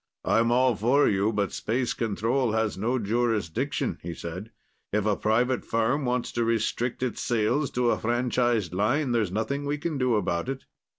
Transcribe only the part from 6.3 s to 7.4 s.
to restrict its